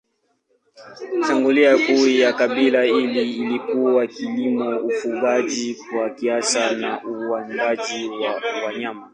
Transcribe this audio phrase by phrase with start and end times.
[1.27, 9.09] Shughuli kuu ya kabila hili ilikuwa kilimo, ufugaji kwa kiasi na uwindaji wa wanyama.